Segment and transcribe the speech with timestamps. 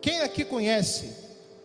[0.00, 1.12] Quem aqui conhece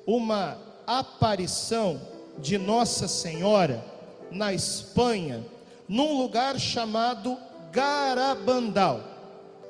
[0.05, 2.01] uma aparição
[2.39, 3.85] de Nossa Senhora
[4.31, 5.45] na Espanha,
[5.87, 7.37] num lugar chamado
[7.71, 8.99] Garabandal?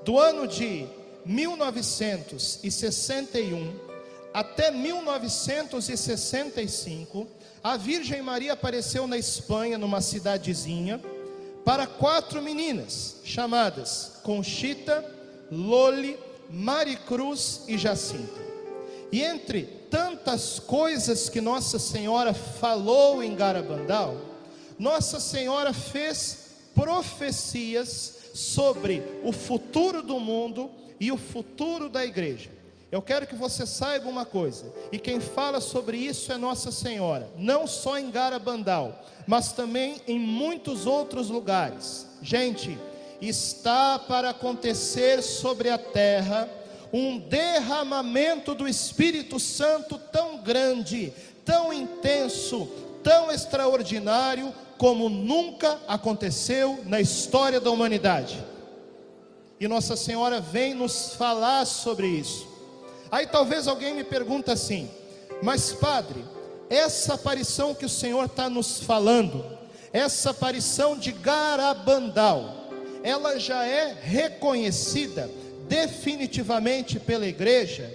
[0.05, 0.87] Do ano de
[1.25, 3.93] 1961
[4.33, 7.27] até 1965,
[7.63, 10.99] a Virgem Maria apareceu na Espanha, numa cidadezinha,
[11.63, 15.05] para quatro meninas chamadas Conchita,
[15.51, 16.17] Loli,
[16.49, 18.52] Maricruz e Jacinta.
[19.13, 19.61] E entre
[19.91, 24.17] tantas coisas que Nossa Senhora falou em Garabandal,
[24.79, 30.67] Nossa Senhora fez profecias sobre o futuro do mundo
[30.99, 32.49] e o futuro da igreja.
[32.91, 37.29] Eu quero que você saiba uma coisa, e quem fala sobre isso é Nossa Senhora,
[37.37, 42.07] não só em Garabandal, mas também em muitos outros lugares.
[42.19, 42.75] Gente,
[43.21, 46.49] está para acontecer sobre a terra
[46.93, 51.11] um derramamento do Espírito Santo tão grande,
[51.43, 52.69] tão intenso,
[53.01, 58.43] tão extraordinário, como nunca aconteceu na história da humanidade.
[59.59, 62.47] E Nossa Senhora vem nos falar sobre isso.
[63.09, 64.87] Aí talvez alguém me pergunta assim:
[65.41, 66.23] mas padre,
[66.69, 69.43] essa aparição que o Senhor está nos falando,
[69.91, 72.69] essa aparição de Garabandal,
[73.03, 75.29] ela já é reconhecida
[75.67, 77.91] definitivamente pela igreja?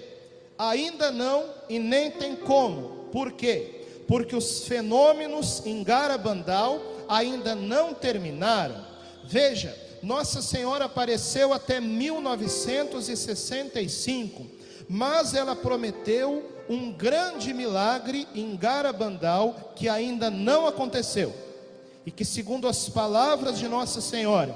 [0.59, 3.09] Ainda não e nem tem como.
[3.13, 3.85] Por quê?
[4.07, 8.87] Porque os fenômenos em Garabandal ainda não terminaram.
[9.25, 19.89] Veja, Nossa Senhora apareceu até 1965 mas ela prometeu um grande milagre em Garabandal que
[19.89, 21.35] ainda não aconteceu.
[22.07, 24.55] E que, segundo as palavras de Nossa Senhora,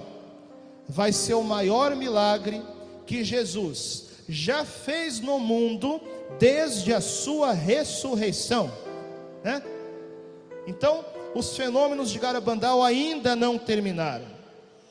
[0.88, 2.62] vai ser o maior milagre
[3.06, 6.00] que Jesus já fez no mundo
[6.38, 8.72] desde a sua ressurreição.
[9.42, 9.62] Né?
[10.66, 14.26] Então, os fenômenos de Garabandal ainda não terminaram.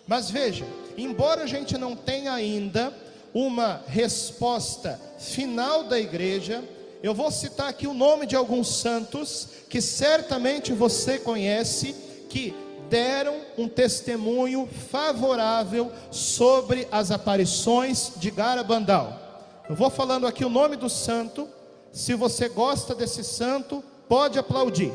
[0.08, 0.66] Mas veja,
[0.98, 2.94] embora a gente não tenha ainda
[3.34, 6.64] uma resposta final da igreja,
[7.02, 11.96] eu vou citar aqui o nome de alguns santos que certamente você conhece,
[12.30, 12.54] que
[12.92, 19.64] deram um testemunho favorável sobre as aparições de Garabandal.
[19.70, 21.48] Eu vou falando aqui o nome do santo,
[21.94, 24.92] se você gosta desse santo, pode aplaudir.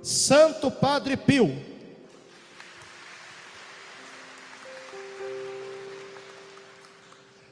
[0.00, 1.68] Santo Padre Pio.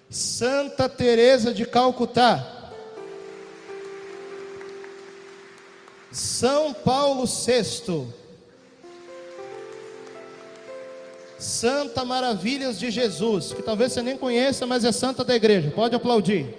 [0.08, 2.72] Santa Teresa de Calcutá.
[6.12, 8.27] São Paulo VI.
[11.38, 15.70] Santa Maravilhas de Jesus, que talvez você nem conheça, mas é santa da igreja.
[15.70, 16.54] Pode aplaudir.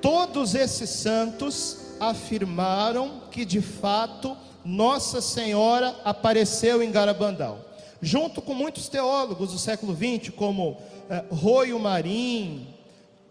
[0.00, 8.88] Todos esses santos afirmaram que de fato Nossa Senhora apareceu em Garabandal junto com muitos
[8.88, 10.76] teólogos do século XX, como
[11.08, 12.66] eh, Royo Marim,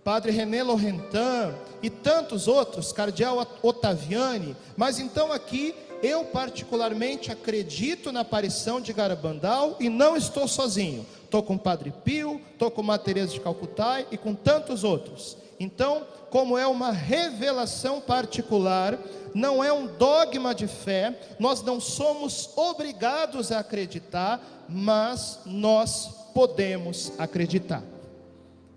[0.04, 8.20] Padre René Laurentin e tantos outros, Cardeal Ottaviani, mas então aqui eu particularmente acredito na
[8.20, 11.06] aparição de Garabandal e não estou sozinho.
[11.24, 15.38] Estou com o Padre Pio, estou com Maria Teresa de Calcutá e com tantos outros.
[15.58, 19.00] Então, como é uma revelação particular,
[19.34, 27.14] não é um dogma de fé, nós não somos obrigados a acreditar, mas nós podemos
[27.18, 27.82] acreditar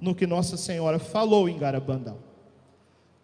[0.01, 2.19] no que Nossa Senhora falou em Garabandal.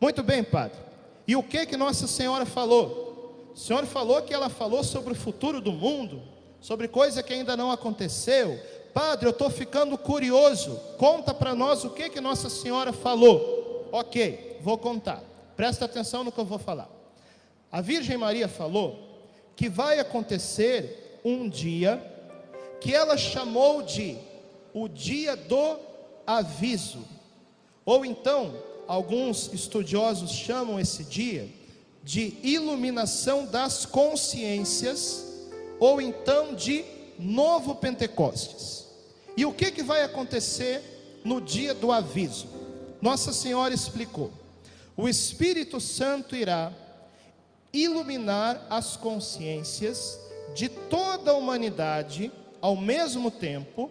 [0.00, 0.78] Muito bem, Padre.
[1.26, 3.11] E o que que Nossa Senhora falou?
[3.54, 6.22] O Senhor falou que ela falou sobre o futuro do mundo,
[6.60, 8.58] sobre coisa que ainda não aconteceu.
[8.94, 10.80] Padre, eu estou ficando curioso.
[10.96, 13.88] Conta para nós o que que Nossa Senhora falou.
[13.92, 15.22] Ok, vou contar.
[15.54, 16.90] Presta atenção no que eu vou falar.
[17.70, 18.98] A Virgem Maria falou
[19.54, 22.02] que vai acontecer um dia
[22.80, 24.16] que ela chamou de
[24.74, 25.78] o dia do
[26.26, 27.04] aviso.
[27.84, 28.54] Ou então,
[28.88, 31.48] alguns estudiosos chamam esse dia
[32.02, 35.24] de iluminação das consciências,
[35.78, 36.84] ou então de
[37.18, 38.86] novo Pentecostes.
[39.36, 42.48] E o que, que vai acontecer no dia do aviso?
[43.00, 44.30] Nossa Senhora explicou:
[44.96, 46.72] o Espírito Santo irá
[47.72, 50.18] iluminar as consciências
[50.54, 53.90] de toda a humanidade ao mesmo tempo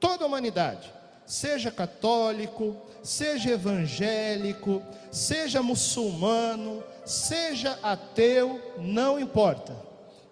[0.00, 0.90] toda a humanidade,
[1.30, 4.82] seja católico, seja evangélico,
[5.12, 9.76] seja muçulmano, seja ateu, não importa.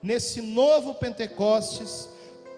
[0.03, 2.09] Nesse novo Pentecostes,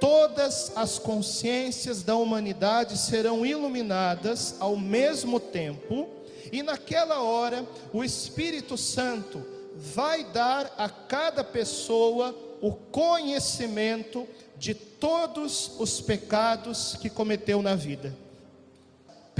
[0.01, 6.09] todas as consciências da humanidade serão iluminadas ao mesmo tempo,
[6.51, 9.45] e naquela hora o Espírito Santo
[9.77, 14.27] vai dar a cada pessoa o conhecimento
[14.57, 18.30] de todos os pecados que cometeu na vida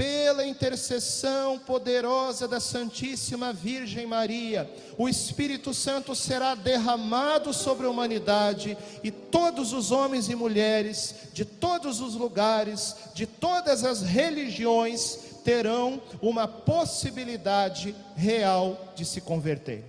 [0.01, 4.67] pela intercessão poderosa da Santíssima Virgem Maria,
[4.97, 11.45] o Espírito Santo será derramado sobre a humanidade e todos os homens e mulheres de
[11.45, 19.83] todos os lugares, de todas as religiões, terão uma possibilidade real de se converter.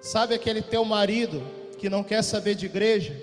[0.00, 1.40] Sabe aquele teu marido
[1.78, 3.16] que não quer saber de igreja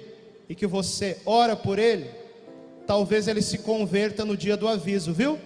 [0.47, 2.22] e que você ora por ele?
[2.85, 5.39] Talvez ele se converta no dia do aviso, viu?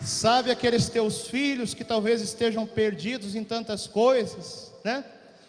[0.00, 5.02] Sabe aqueles teus filhos que talvez estejam perdidos em tantas coisas, né?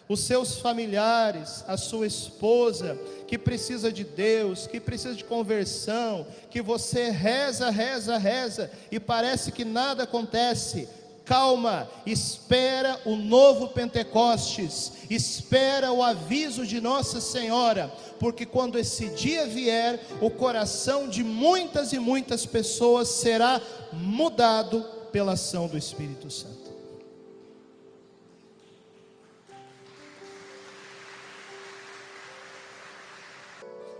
[0.08, 2.96] Os seus familiares, a sua esposa,
[3.26, 9.50] que precisa de Deus, que precisa de conversão, que você reza, reza, reza e parece
[9.52, 10.88] que nada acontece
[11.26, 19.44] calma, espera o novo Pentecostes, espera o aviso de Nossa Senhora, porque quando esse dia
[19.44, 23.60] vier, o coração de muitas e muitas pessoas será
[23.92, 26.76] mudado pela ação do Espírito Santo.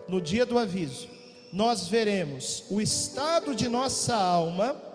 [0.09, 1.09] No dia do aviso,
[1.53, 4.86] nós veremos o estado de nossa alma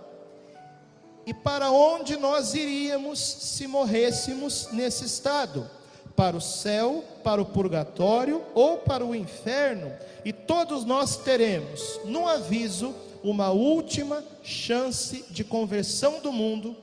[1.31, 5.65] e para onde nós iríamos se morrêssemos nesse estado?
[6.13, 9.93] Para o céu, para o purgatório ou para o inferno?
[10.25, 12.93] E todos nós teremos, no aviso,
[13.23, 16.75] uma última chance de conversão do mundo,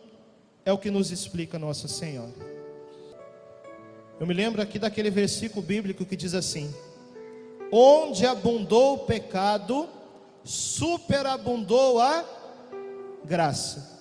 [0.65, 2.33] é o que nos explica Nossa Senhora.
[4.19, 6.75] Eu me lembro aqui daquele versículo bíblico que diz assim:
[7.71, 9.87] Onde abundou o pecado,
[10.43, 12.25] superabundou a
[13.27, 13.98] graça.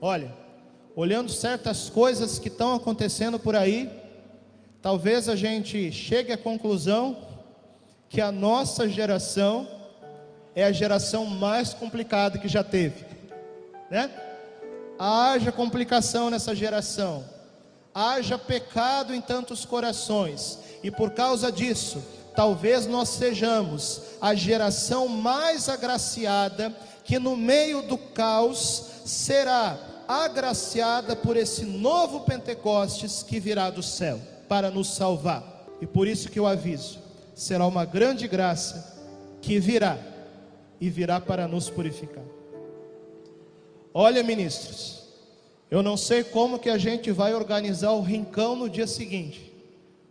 [0.00, 0.30] Olha,
[0.94, 3.90] olhando certas coisas que estão acontecendo por aí,
[4.82, 7.16] talvez a gente chegue à conclusão
[8.08, 9.66] que a nossa geração
[10.54, 13.06] é a geração mais complicada que já teve,
[13.90, 14.10] né?
[14.98, 17.24] Haja complicação nessa geração,
[17.94, 22.02] haja pecado em tantos corações, e por causa disso,
[22.34, 26.74] talvez nós sejamos a geração mais agraciada
[27.06, 34.20] que no meio do caos será agraciada por esse novo Pentecostes que virá do céu
[34.48, 35.42] para nos salvar.
[35.80, 36.98] E por isso que eu aviso,
[37.32, 38.96] será uma grande graça
[39.40, 39.96] que virá
[40.80, 42.24] e virá para nos purificar.
[43.94, 45.04] Olha, ministros,
[45.70, 49.52] eu não sei como que a gente vai organizar o rincão no dia seguinte,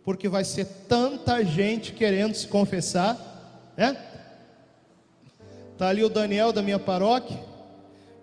[0.02, 4.15] porque vai ser tanta gente querendo se confessar, né?
[5.76, 7.38] Tá ali o Daniel da minha paróquia,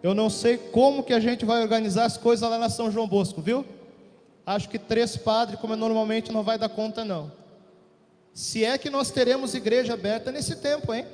[0.01, 3.07] eu não sei como que a gente vai organizar as coisas lá na São João
[3.07, 3.65] Bosco, viu?
[4.45, 7.31] Acho que três padres, como normalmente, não vai dar conta, não.
[8.33, 11.05] Se é que nós teremos igreja aberta nesse tempo, hein?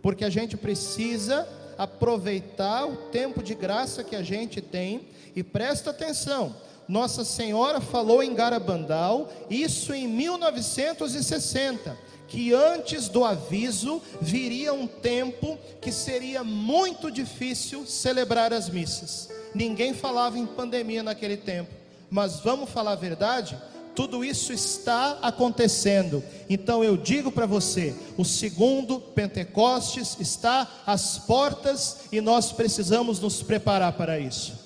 [0.00, 5.90] Porque a gente precisa aproveitar o tempo de graça que a gente tem e presta
[5.90, 6.54] atenção.
[6.86, 11.96] Nossa Senhora falou em Garabandal, isso em 1960
[12.26, 19.30] que antes do aviso viria um tempo que seria muito difícil celebrar as missas.
[19.54, 21.70] Ninguém falava em pandemia naquele tempo,
[22.10, 23.56] mas vamos falar a verdade?
[23.94, 26.24] Tudo isso está acontecendo.
[26.50, 33.42] Então eu digo para você: o segundo Pentecostes está às portas e nós precisamos nos
[33.42, 34.64] preparar para isso.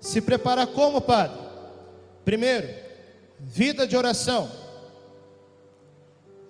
[0.00, 1.38] Se preparar como, Padre?
[2.24, 2.68] Primeiro,
[3.40, 4.50] vida de oração.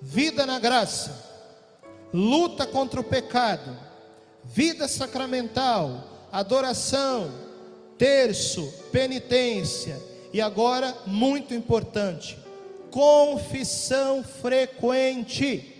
[0.00, 1.12] Vida na graça,
[2.12, 3.76] luta contra o pecado,
[4.44, 7.32] vida sacramental, adoração,
[7.96, 10.00] terço, penitência.
[10.32, 12.38] E agora, muito importante,
[12.90, 15.74] confissão frequente.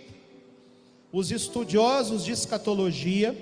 [1.13, 3.35] Os estudiosos de escatologia,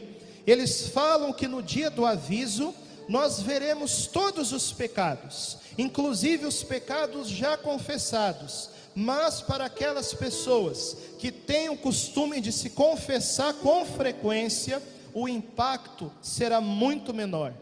[0.46, 2.74] eles falam que no dia do aviso
[3.08, 11.32] nós veremos todos os pecados, inclusive os pecados já confessados, mas para aquelas pessoas que
[11.32, 14.82] têm o costume de se confessar com frequência,
[15.14, 17.54] o impacto será muito menor,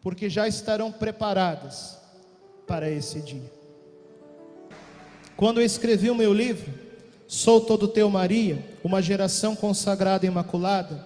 [0.00, 1.98] porque já estarão preparadas
[2.66, 3.52] para esse dia.
[5.36, 6.72] Quando eu escrevi o meu livro,
[7.26, 11.04] Sou Todo Teu Maria, uma geração consagrada e imaculada,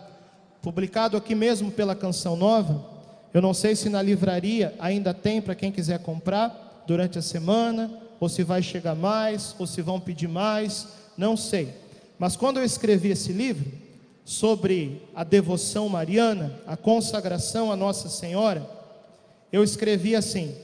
[0.61, 2.98] publicado aqui mesmo pela Canção Nova,
[3.33, 7.91] Eu não sei se na livraria ainda tem para quem quiser comprar durante a semana,
[8.19, 11.75] ou se vai chegar mais, ou se vão pedir mais, não sei.
[12.19, 13.71] Mas quando eu escrevi esse livro
[14.25, 18.69] sobre a devoção mariana, a consagração a Nossa Senhora,
[19.53, 20.55] eu escrevi assim,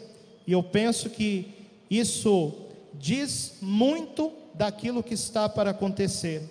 [0.47, 1.55] e eu penso que
[1.91, 2.53] isso
[2.95, 6.43] diz muito daquilo que está para acontecer.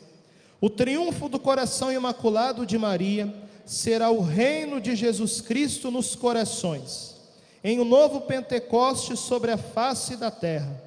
[0.62, 3.34] O triunfo do coração imaculado de Maria
[3.66, 7.16] será o reino de Jesus Cristo nos corações,
[7.64, 10.82] em um novo Pentecoste sobre a face da terra,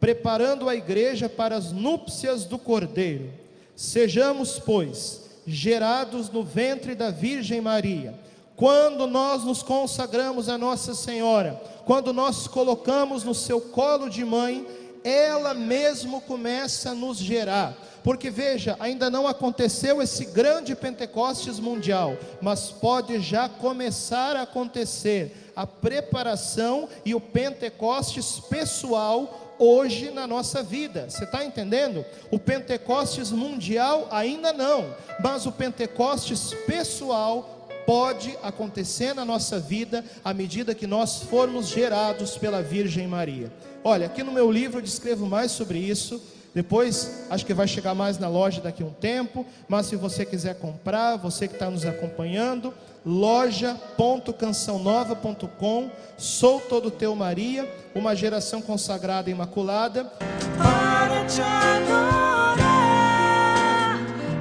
[0.00, 3.32] preparando a igreja para as núpcias do Cordeiro.
[3.74, 8.14] Sejamos, pois, gerados no ventre da Virgem Maria.
[8.56, 14.66] Quando nós nos consagramos a Nossa Senhora, quando nós colocamos no seu colo de mãe,
[15.04, 17.76] ela mesmo começa a nos gerar.
[18.06, 25.50] Porque veja, ainda não aconteceu esse grande Pentecostes mundial, mas pode já começar a acontecer
[25.56, 31.10] a preparação e o Pentecostes pessoal hoje na nossa vida.
[31.10, 32.04] Você está entendendo?
[32.30, 34.86] O Pentecostes mundial ainda não,
[35.18, 42.38] mas o Pentecostes pessoal pode acontecer na nossa vida à medida que nós formos gerados
[42.38, 43.52] pela Virgem Maria.
[43.82, 46.22] Olha, aqui no meu livro eu descrevo mais sobre isso.
[46.56, 49.44] Depois, acho que vai chegar mais na loja daqui a um tempo.
[49.68, 52.72] Mas se você quiser comprar, você que está nos acompanhando,
[53.04, 55.90] loja.cançãonova.com.
[56.16, 60.04] Sou todo teu Maria, uma geração consagrada e imaculada.
[60.56, 62.56] Para te adorar,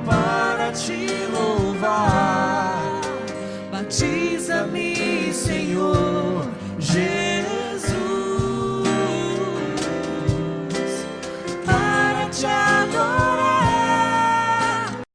[0.06, 3.02] para te louvar,
[3.70, 6.35] batiza-me, Senhor.